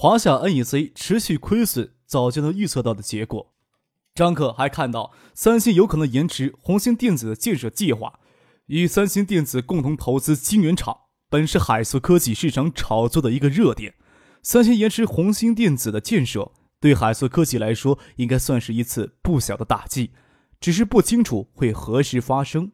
[0.00, 3.52] 华夏 NEC 持续亏损，早就能预测到的结果。
[4.14, 8.20] 张克还看到三星有可能延迟红星电子的建设计划，
[8.66, 10.96] 与三星电子共同投资晶圆厂，
[11.28, 13.94] 本是海塑科技市场炒作的一个热点。
[14.40, 20.12] 三星延迟红星电子的建设，对海塑科技来说应该算是一次不小的打击，
[20.60, 22.70] 只是不清楚会何时发生。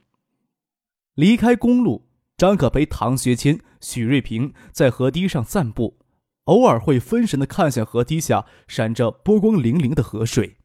[1.15, 2.07] 离开公路，
[2.37, 6.04] 张可陪唐学谦、许瑞平在河堤上散步。
[6.45, 10.57] 偶尔会分神的看向河堤下闪着波光粼粼的河水。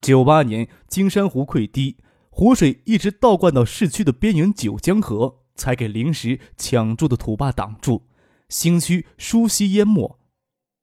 [0.00, 1.96] 九八年金山湖溃堤，
[2.30, 8.06] 湖水一直倒灌到市区的边缘九江河，才给临时抢住的土坝挡住，
[8.48, 10.18] 新区疏溪淹没。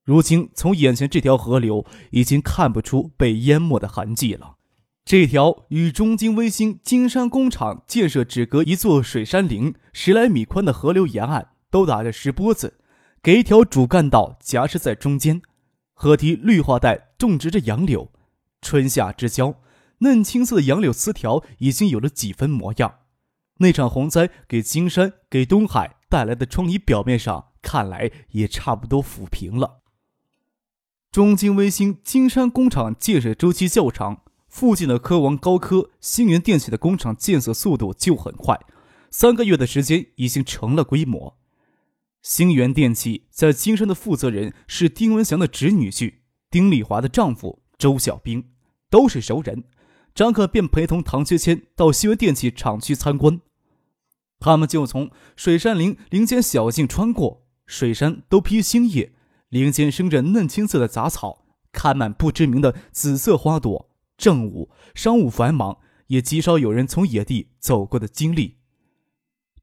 [0.03, 4.57] 如今从眼前这条河流已经看不出被淹没的痕迹了。
[5.05, 12.79] 这条与中金微星金山工厂建设只隔一座水杉林十来米宽的河流沿岸，都打着石波子。
[13.25, 15.41] 给一条主干道夹持在中间，
[15.95, 18.11] 河堤绿化带种植着杨柳，
[18.61, 19.55] 春夏之交，
[20.01, 22.99] 嫩青色的杨柳丝条已经有了几分模样。
[23.57, 29.81] 那场洪灾给金山、给东海带来的疮痍，表面上看来也差不多抚平了。
[31.09, 38.59] 中金微星金山工厂建设周期较长，附近的科王高科、星源电器的工厂建设速度就很快，
[39.09, 41.39] 三个月的时间已经成了规模。
[42.25, 46.15] 星源电器在金山的负责人是丁文祥的侄女婿，
[46.49, 48.49] 丁丽华的丈夫周小兵，
[48.89, 49.65] 都是熟人。
[50.15, 53.39] 张可便陪同唐学谦到星源电器厂区参观。
[54.39, 59.13] 他们就从水杉林林间小径穿过，水杉都披新叶，
[59.49, 63.91] 林间生着嫩青色的杂草，开满不知名的紫色花朵。
[64.17, 65.77] 正午，商务繁忙，
[66.07, 68.55] 也极少有人从野地走过的经历。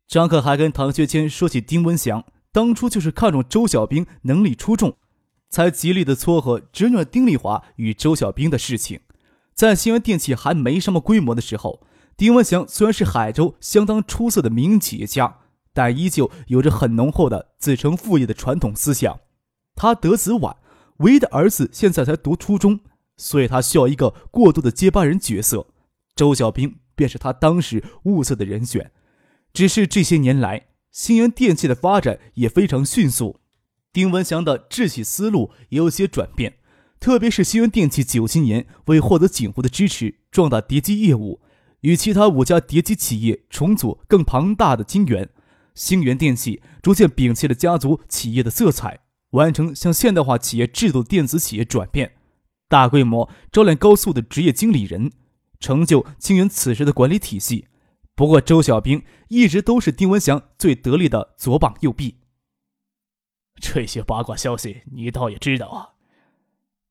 [0.07, 2.25] 张可还跟唐学谦说起丁文祥。
[2.53, 4.97] 当初就是看中周小兵能力出众，
[5.49, 9.01] 才极力的撮合侄女丁丽华与周小兵的事情。
[9.55, 11.87] 在新源电器还没什么规模的时候，
[12.17, 15.39] 丁文祥虽然是海州相当出色的民营企业家，
[15.73, 19.21] 但依旧有着很浓厚的子承父业的传统思想。
[19.75, 20.57] 他得子晚，
[20.99, 22.81] 唯一的儿子现在才读初中，
[23.17, 25.67] 所以他需要一个过渡的接班人角色。
[26.15, 28.91] 周小兵便是他当时物色的人选。
[29.55, 33.41] 只是这些年来，星源电器的发展也非常迅速，
[33.93, 36.59] 丁文祥的治企思路也有些转变。
[37.01, 41.41] 特别是星源电器九七年为获得景湖的支持，壮大叠机业务，
[41.81, 45.29] 与其他五家叠机企业重组更庞大的晶圆。
[45.75, 52.13] 星源电器逐渐摒弃了家族企业的色彩，完成向现代化企业制度电子企业转变，
[52.69, 55.11] 大规模招揽高速的职业经理人，
[55.59, 57.69] 成就清源此时的管理体系。
[58.23, 62.21] 不过，周小兵一直都是丁文祥最得力的左膀右臂。
[63.57, 65.95] 这些八卦消息你倒也知道啊？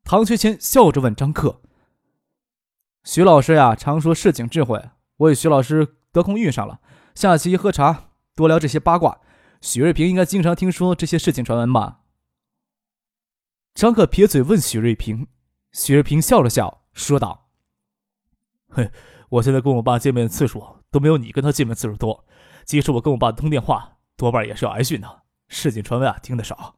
[0.03, 1.61] 唐学谦笑着问张克
[3.05, 6.81] ：“徐老师呀，常说市井智慧，我与徐老师得空遇上了，
[7.15, 9.21] 下期喝茶多聊这些八卦。
[9.61, 12.01] 许瑞平应该经常听说这些事情传闻吧？”
[13.73, 15.27] 张克撇嘴问许瑞平，
[15.71, 17.47] 许瑞平笑了笑说道
[18.67, 18.91] ：“嘿，
[19.39, 22.25] 我现在跟我爸见面的次数。”都没有你跟他见面次数多，
[22.65, 25.21] 即使我跟我爸通电话，多半也是要挨训的。
[25.47, 26.75] 市井传闻啊，听得少。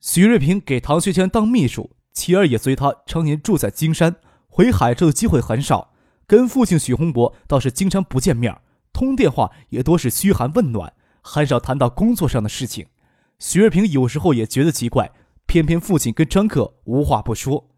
[0.00, 4.16] 许瑞平给唐学谦当秘书，妻儿也随他常年住在金山，
[4.48, 5.92] 回海州的机会很少。
[6.26, 8.60] 跟父亲许洪博倒是经常不见面，
[8.92, 12.88] 通电话也多是嘘寒问暖，很少谈到工作上的事情。
[13.38, 15.10] 许瑞平有时候也觉得奇怪，
[15.46, 17.70] 偏偏父亲跟张克无话不说。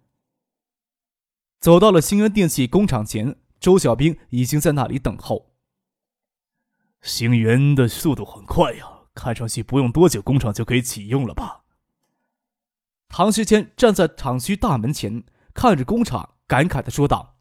[1.61, 3.37] 走到了星源电器工厂前。
[3.61, 5.53] 周小兵已经在那里等候。
[7.03, 11.61] 星源的速度很快呀，看上去不用多久，工厂就可以启用了吧？
[13.09, 17.37] 唐学谦站在厂区大门前，看着工厂，感慨的说道：“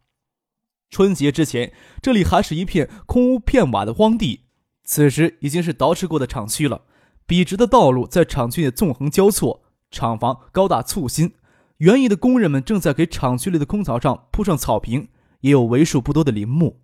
[0.89, 4.45] 春节之前，这里还是一片空屋片瓦的荒地，
[4.83, 6.83] 此时已经是捯饬过的厂区了。
[7.25, 11.35] 笔直的道路在厂区内纵横交错，厂房高大簇新。
[11.77, 16.81] 园艺的工人们正在给厂区里的空草上铺上草坪。”也有为数不多的林木，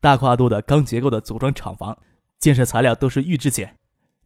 [0.00, 1.98] 大跨度的钢结构的组装厂房，
[2.38, 3.78] 建设材料都是预制件，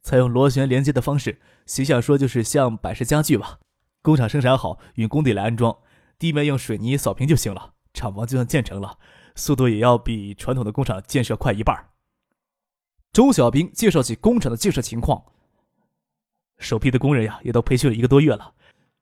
[0.03, 3.59] 采用螺旋连接的方式，形象说就是像百事家具吧。
[4.03, 5.77] 工厂生产好，运工地来安装，
[6.19, 7.75] 地面用水泥扫平就行了。
[7.93, 8.99] 厂房就算建成了，
[9.35, 11.91] 速度也要比传统的工厂建设快一半。
[13.13, 15.25] 周小兵介绍起工厂的建设情况。
[16.59, 18.55] 首批的工人呀，也都培训了一个多月了，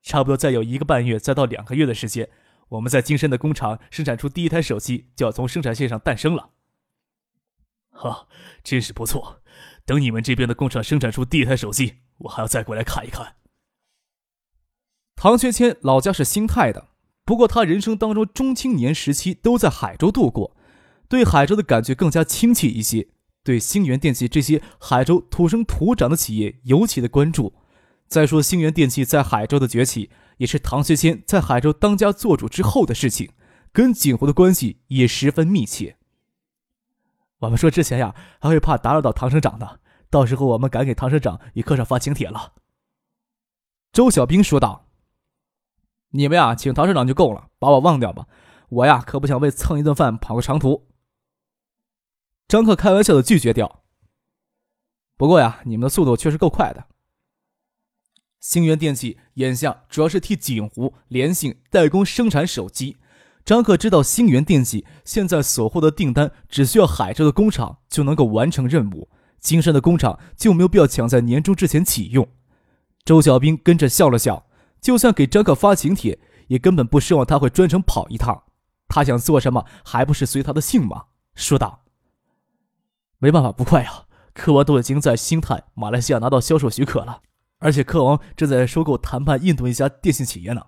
[0.02, 2.28] 差不多再有一个半月，再到两个月的时间，
[2.69, 6.50] 我们在金山的工厂生产出第一台手机就要从生产线上诞生了。
[7.90, 8.26] 哈，
[8.62, 9.40] 真是不错！
[9.84, 13.37] 等你们这边的工厂生产出第一台手机，我还要再过来看一看。
[15.14, 16.88] 唐学谦老家是新泰的，
[17.25, 20.56] 不过他人生当中中青年时期都在海州度过，
[21.08, 23.08] 对海州的感觉更加亲切一些。
[23.44, 27.55] 对星源电器这些海州土生土长的企业尤其的关注。
[28.08, 33.32] 再说，星源电器在海州的崛起，也是唐学谦在海州当家做主之后的事情，
[33.72, 35.96] 跟景湖的关系也十分密切。
[37.38, 39.78] 我们说之前呀，还会怕打扰到唐省长呢，
[40.08, 42.54] 到时候我们敢给唐省长与科长发请帖了。
[43.92, 44.88] 周小兵说道
[46.10, 48.26] ：“你们呀，请唐省长就够了，把我忘掉吧。
[48.69, 50.88] 我呀，可不想为蹭一顿饭跑个长途。”
[52.48, 53.82] 张克开玩笑的拒绝掉。
[55.16, 56.87] 不过呀，你们的速度确实够快的。
[58.44, 62.99] 星源电器眼下主要是替锦湖、联信代工生产手机。
[63.43, 69.08] 张克知道星源电器现在所获的订单只需要海州的工厂就能够完成任务，
[69.41, 72.29] 金山的工厂就没有必要抢在年终之前启用。
[73.02, 74.44] 周小兵跟着笑了笑，
[74.79, 76.19] 就算给张克发请帖，
[76.49, 78.43] 也根本不奢望他会专程跑一趟。
[78.88, 81.05] 他想做什么，还不是随他的性吗？
[81.35, 81.85] 说道。
[83.17, 84.05] 没办法，不快啊！
[84.35, 87.23] 科王都已经在星泰、马来西亚拿到销售许可了，
[87.64, 90.66] 而且科王正在收购谈判印度一家电信企业呢。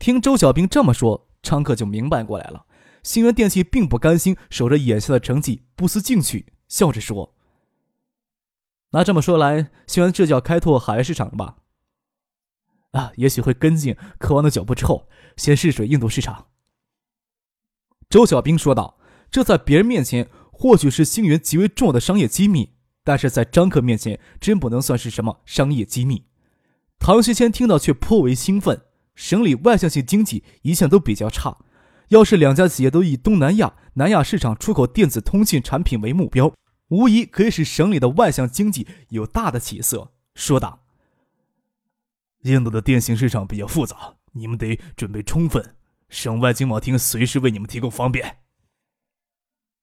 [0.00, 2.66] 听周小兵这么说，张克就明白过来了。
[3.04, 7.36] 星源电器并不甘心守着眼下的成绩不思进取，笑着说
[8.90, 11.58] ：“那这么说来，星源这就要开拓海外市场了吧？”
[12.90, 16.48] 啊，也许会跟进科王的脚步之后，先试水印度市场。
[18.10, 18.98] 周小兵说道
[19.30, 22.74] ：“这在别人面前。”或许是星源极为重要的商业机密，
[23.04, 26.24] 但是在张克面前真不能算是什么商业机密。
[26.98, 28.82] 唐学谦听到却颇为兴奋。
[29.14, 31.58] 省里外向性经济一向都比较差，
[32.08, 36.50] 要是两家企业都以东南亚、南亚市场出口电子通信产品为目标，
[36.88, 40.12] 无疑可以使省里的外向经济有大的起色。
[40.34, 40.86] 说道
[42.44, 45.74] ：“印度的电信市场比较复杂，你们得准备充分，
[46.08, 48.38] 省外经贸厅随时为你们提供方便。”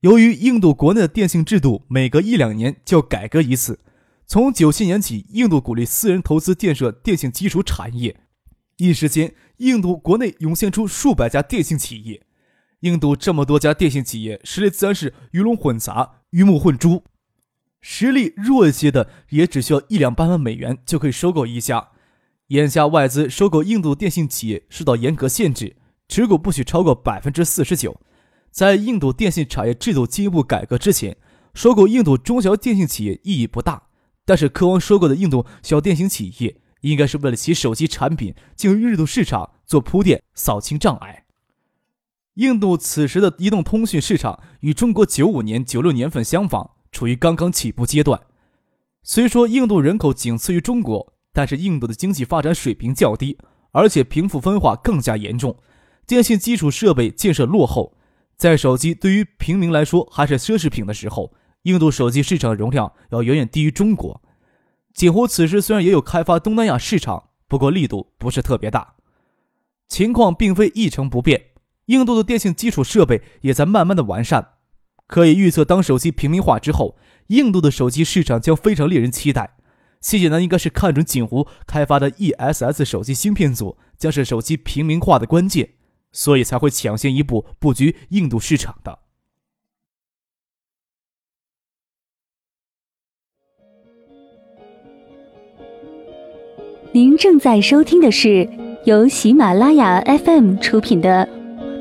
[0.01, 3.79] 由于印度国内的电信制度每隔一两年就改革一次，
[4.25, 8.21] 从九七年起，印度鼓励私人投资建设电信基础产业，
[8.77, 12.21] 一时间，印度国内涌现出数百家电信企业。
[12.81, 17.03] 印度这么多家电信企业，实力自然是鱼龙混杂、鱼目混珠。
[17.81, 21.89] 实力弱一些的，也只需要一两百万美元就可以收购一家。
[22.47, 25.75] 眼下外资收购印度电信企业受到严格限制，
[26.07, 27.99] 持股不许超过百分之四十九。
[28.51, 31.15] 在印度电信产业制度进一步改革之前，
[31.53, 33.83] 收购印度中小电信企业意义不大。
[34.25, 41.25] 但是，科王收购的印度小电信企业，应该是为了其手机产品进入印度市场做铺垫、扫清障碍。
[42.35, 48.21] 印度此时的移动通讯市场与中国九五年、九六年份相仿，处于刚刚起步阶段。
[49.01, 53.37] 虽说印度人口仅次于中国，但是印度的经济发展水平较低，
[53.71, 55.57] 而且贫富分化更加严重，
[56.05, 57.97] 电信基础设备建设落后。
[58.39, 64.21] 在手机对于平民来说还是奢侈品的时候，印度手机市场的容量要远远低于中国。
[64.93, 68.95] 锦湖此时虽然也有开发东南亚市场，不过力度不是特别大。
[69.89, 71.47] 情况并非一成不变，
[71.87, 74.51] 印度的电信基础设备也在慢慢的完善。
[75.05, 76.95] 可以预测，当手机平民化之后，
[77.27, 79.57] 印度的手机市场将非常令人期待。
[79.99, 85.71] 谢谢南应该是看准锦湖开发的 ESS 手机芯片组，将是手机平民化的关键。
[86.11, 88.99] 所以才会抢先一步布局印度市场的。
[96.91, 98.49] 您正在收听的是
[98.85, 101.27] 由喜马拉雅 FM 出品的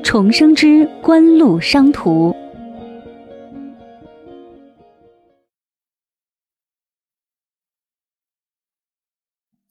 [0.03, 2.31] 《重生之官路商途》。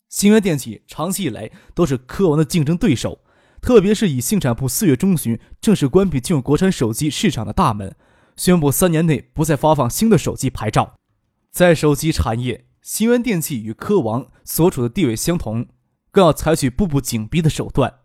[0.09, 3.19] 星源电器长期以来都是科王的竞争对手。
[3.67, 7.93] 特别是以信产部四月中旬正式关闭进入国产手机市场的大门，
[8.37, 10.95] 宣布三年内不再发放新的手机牌照。
[11.51, 15.67] 在手机产业，新源电器与科王所处的地位相同，
[16.11, 17.95] 更要采取步步紧逼的手段。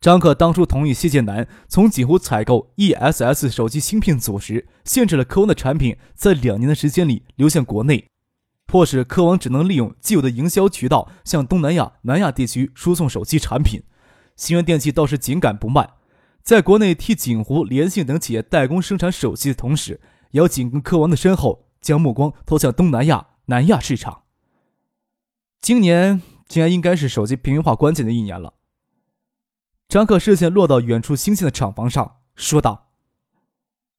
[0.00, 8.06] 张克当初同意谢建南从锦湖采购 ESS 手机芯片组时，限制了科王的产品在两年的时间里流向国内。
[8.68, 13.82] 迫使科王只能利用既有的营销渠道向东南亚、南亚地区输送手机产品。
[14.36, 15.94] 新源电器倒是紧赶不慢，
[16.42, 20.00] 在国内替锦湖、联信等企业代工生产手机的同时，
[20.30, 24.24] 也要紧跟科王的身后，将目光投向东南亚、南亚市场。
[25.60, 28.52] 今年竟然应该是手机平民化关键的一年了。
[29.88, 32.90] 张克视线落到远处新建的厂房上，说道：“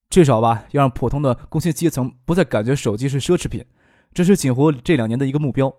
[0.09, 3.65] 至少吧，要让普通的工薪阶层不再感觉手机是奢侈品，
[4.13, 5.73] 这是锦湖这两年的一个目标。”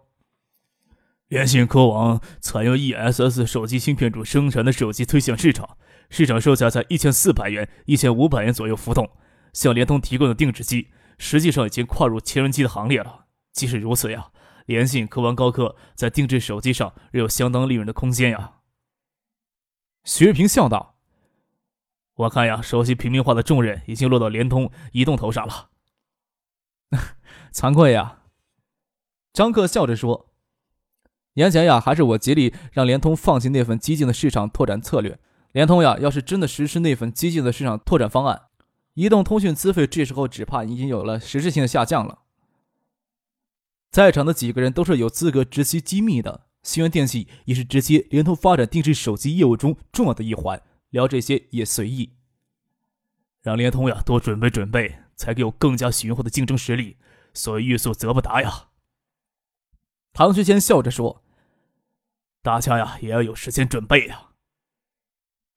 [1.29, 5.77] 联信科网采用 ESS 手机芯片组生产的手机推向市场，
[6.09, 9.11] 市场售价在一千四百元、一千五百元左右浮动。
[9.53, 13.27] 向联通提供的定制机，实际上已经跨入千元机的行列了。
[13.53, 14.31] 即使如此呀，
[14.67, 18.61] 联信、科王、高科在定制手机上仍有相当利润的空间呀。
[20.05, 20.97] 徐日平笑道
[22.17, 25.71] ：“我看呀，手机平民化的重任已经落到联通、移动头上了。
[27.53, 28.23] 惭愧呀。”
[29.35, 30.28] 张克笑着说。
[31.39, 35.21] 年前呀，还是我极力让联通放弃那份激进的市场拓展策略。
[35.53, 38.47] 联通呀，要是真的实施那份激进的市场拓展方案，
[38.95, 42.23] 移动通讯资费这时候只怕已经有了实质性的下降了。
[43.93, 50.61] 在场的几个人都是有资格直击机密的，新源电器也是直接联通发展定制手机业务中重要的一环。
[50.91, 52.15] 聊这些也随意，
[53.43, 56.97] 让联通呀多准备准备，才有更加雄厚的竞争实力。
[57.33, 58.71] 所以欲速则不达呀。
[60.13, 61.23] 唐学谦笑着说。
[62.43, 64.29] 大家呀，也要有时间准备呀。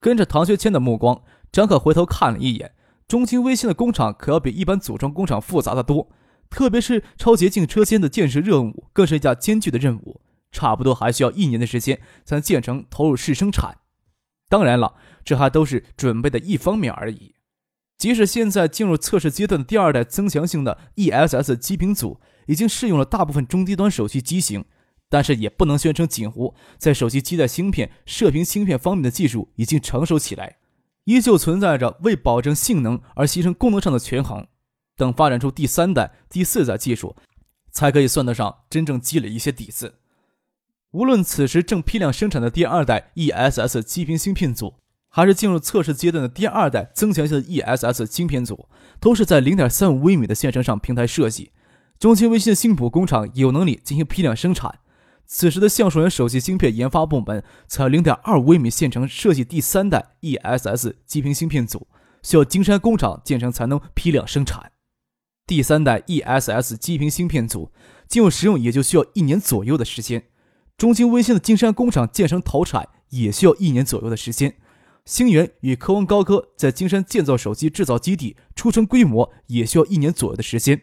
[0.00, 1.22] 跟着唐学谦的目光，
[1.52, 2.74] 张可回头看了一眼，
[3.06, 6.10] 中兴微星的工厂可要比一般组装工厂复杂的多，
[6.50, 10.20] 特别是超洁净车间的建设任务，更是一项艰巨的任务，
[10.50, 13.78] 差不多还需要一年的时间才能建成投入试生产。
[14.48, 17.36] 当然了，这还都是准备的一方面而已。
[17.96, 24.64] 即使现在进入测试阶段的第二代增强性的 ESS 基频组，已经适用了大部分中低端手机机型。
[25.12, 30.56] 但是也不能宣称锦湖在手机基带芯片、射频芯片方面的技术已经成熟起来，
[31.04, 34.46] 依旧存在着为保证性能而牺牲功能上的权衡。
[34.96, 37.14] 等发展出第三代、第四代技术，
[37.70, 39.96] 才可以算得上真正积累一些底子。
[40.92, 44.76] 无论此时正批量生产的第二代 ESS 基频芯片组，
[45.10, 48.66] 还是进入测试阶段的第二代增强型的 ESS 芯片组，
[48.98, 51.50] 都是在零点三五微米的线程上平台设计。
[51.98, 54.78] 中兴微星的新浦工厂有能力进行批量生产。
[55.26, 61.86] 此时的橡树园手机芯片研发部门采零点二五微米线程设计第三代 ESS 基频芯片组，
[62.22, 64.72] 需要金山工厂建成才能批量生产。
[65.46, 67.72] 第三代 ESS 基频芯片组
[68.06, 70.24] 进入使用也就需要一年左右的时间。
[70.76, 74.56] 中兴微星的金山工厂建成投产也需要一年左右的时间。
[75.04, 80.82] 星源与科王高科在金山建造手机制造基地出成规模也需要一年左右的时间。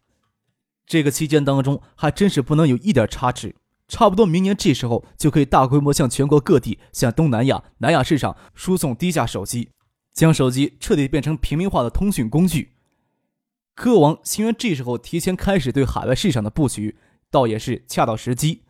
[0.86, 3.56] 这个期间当中还真是不能有一点差池。
[3.90, 9.72] 差不多明年这时候就可以大规模向全国各地、向东南亚、南亚市场输送低价手机，
[10.14, 12.74] 将手机彻底变成平民化的通讯工具。
[13.76, 16.98] 科王星源这时候提前开始对海外市场的布局，
[17.32, 18.62] 倒也是恰到时机。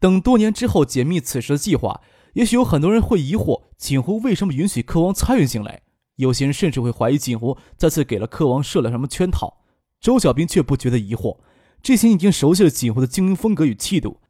[0.00, 2.00] 等多年之后解密此时的计划，
[2.32, 5.82] 也许有很多人会疑惑锦湖为什么允许科王参与进来，
[6.16, 9.62] 有些人甚至会怀疑锦湖再次给了科王设了什么圈套。
[10.00, 11.38] 周小兵却不觉得疑惑，
[11.82, 14.20] 这些已经熟悉了锦湖的经营风格与气度。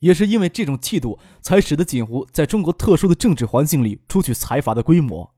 [0.00, 5.34] 也是因为这种气度，才使得锦湖在中国特殊的政治环境里出去财阀的规模。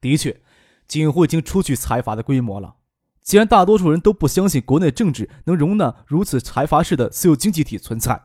[0.00, 0.40] 的确，
[0.86, 2.76] 锦湖已经出去财阀的规模了。
[3.22, 8.20] 既然大多数人都不相信国内政治能容纳如此财阀式的私有经济体存在，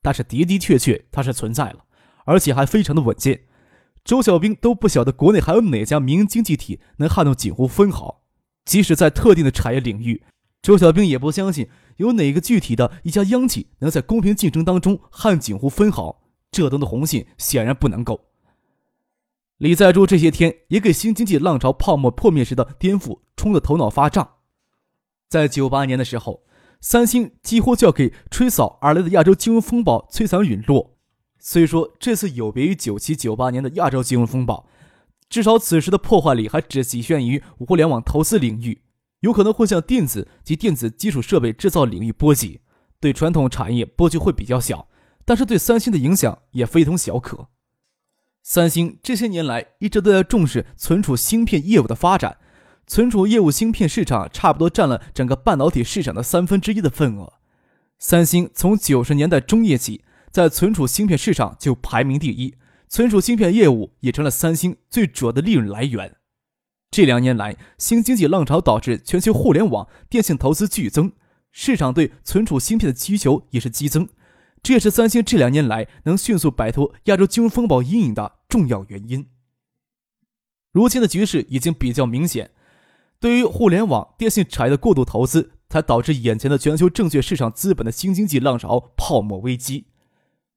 [0.00, 1.84] 但是的的确确它是存在了，
[2.24, 3.42] 而且还非常的稳健。
[4.02, 8.22] 周小兵都不晓得国内还有哪家民营经济体能撼动锦湖分毫，
[8.64, 10.22] 即使在特定的产业领域。
[10.62, 18.20] 周小兵也不相信有哪个具体的一家央企能在公平竞争当中撼锦湖分毫，这等的红线显然不能够。
[19.58, 24.34] 李在柱这些天也给新经济浪潮泡沫破灭时的颠覆冲得头脑发胀。
[25.28, 26.42] 在九八年的时候，
[26.80, 30.98] 三星几乎就要给吹扫而来的亚洲金融风暴摧残陨落。
[31.38, 34.68] 虽说这次有别于九七九八年的亚洲金融风暴，
[35.30, 38.82] 至少此时的破坏力还只局限于互联网投资领域。
[39.20, 42.60] 有可能会向电子及电子基础设备制造领域波及，
[43.00, 44.88] 对传统产业波及会比较小，
[45.24, 47.48] 但是对三星的影响也非同小可。
[48.42, 52.36] 三星这些年来一直都在重视存储芯片业务的发展，
[52.86, 57.32] 存储业务芯片市场差不多占了整个半导体市场的三分之一的份额。
[57.98, 62.54] 三星从九十年代中叶起，在存储芯片市场就排名第一，
[62.88, 66.14] 存储芯片业务也成了三星最主要的利润来源。
[66.96, 71.12] 这两年来，新经济浪潮导致全球互联网、电信投资剧增，
[71.52, 74.08] 市场对存储芯片的需求也是激增，
[74.62, 79.26] 这也是三星这两年来能迅速摆脱亚洲金融风暴阴影的重要原因。
[80.72, 82.52] 如今的局势已经比较明显，
[83.20, 89.84] 对于互联网、电信产业的过度投资，才导致眼前的全球证券市场资本的新经济浪潮泡沫危机。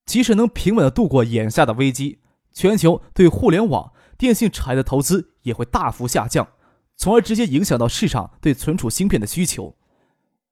[0.06, 2.20] 即使能平稳的度过眼下的危机，
[2.54, 6.50] 全球对互联网、电信产业的投资也会大幅下降，
[6.98, 9.78] 从而直接影响到市场对存储芯片的需求。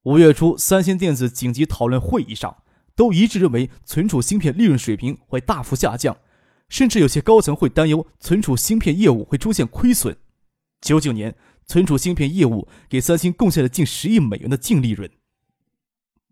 [0.04, 2.62] 五月初，三星电子紧急讨论会议上，
[2.96, 6.16] 都一致认为存储芯片利润水平会大幅下降，
[6.70, 10.16] 甚至有些高层会担忧存储芯片业务会出现亏损。
[10.80, 15.10] 九九年，存储芯片业务给三星贡献了近十亿美元的净利润。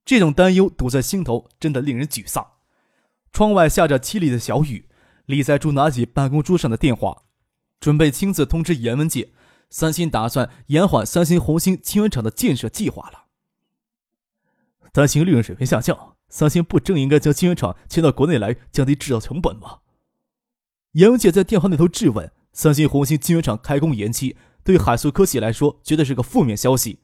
[0.07, 2.53] 这种担忧堵在心头，真的令人沮丧。
[3.31, 4.89] 窗外下着凄厉的小雨，
[5.27, 7.25] 李在柱拿起办公桌上的电话，
[7.81, 9.33] 准备亲自通知严文界，
[9.71, 13.25] 三星打算延缓三星红星晶圆厂的建设计划了。
[14.93, 19.81] 担心利润水平下降，三星不正应该将晶圆厂迁到国内来，降低制造成本吗？
[20.93, 22.33] 严文界在电话那头质问。
[22.53, 27.01] 三星红星晶圆厂开工延期，对海素科技来说绝对是个负面消息。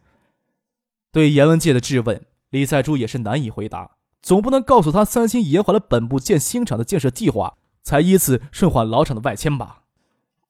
[1.12, 3.99] 对严文界的质问，李在柱也是难以回答。
[4.23, 9.82] 总不能告诉他，三星延缓了本部建新厂的建设计划，才依次顺缓老厂的外迁吧？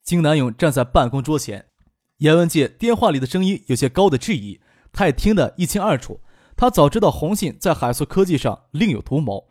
[0.03, 1.67] 金南勇站在办公桌前，
[2.17, 4.59] 严文界电话里的声音有些高的质疑，
[4.91, 6.19] 他也听得一清二楚。
[6.57, 9.45] 他早知道红信在海素科技上另有图谋。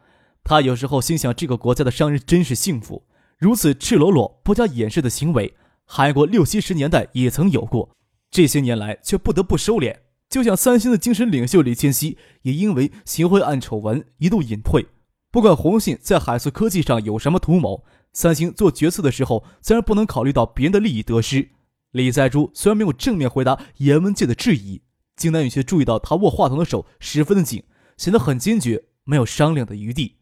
[0.44, 3.06] 他有时候心想，这个国家的商人真是幸福，
[3.38, 5.54] 如此赤裸裸、不加掩饰的行为，
[5.86, 7.88] 韩国六七十年代也曾有过，
[8.30, 9.96] 这些年来却不得不收敛。
[10.28, 14.86] 就像三星的精神领袖李千熙，也因为行贿案丑闻一度隐退。
[15.30, 21.50] 不管红信在海素科技上有什么图谋，三星做决策的时候自然不能考虑到别人的利益得失。
[21.92, 24.82] 李在洙虽然没有正面回答严文界的质疑，
[25.16, 27.64] 金南宇却注意到他握话筒的手十分的紧，
[27.96, 30.16] 显得很坚决，没有商量的余地。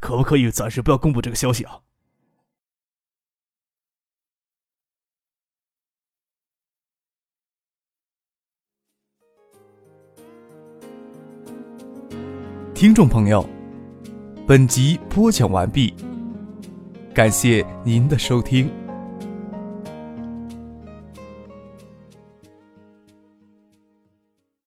[0.00, 1.80] 可不可以暂时不要公布这个消息啊？
[12.74, 13.48] 听众朋友，
[14.46, 15.94] 本集播讲完毕，
[17.14, 18.83] 感谢您的收听。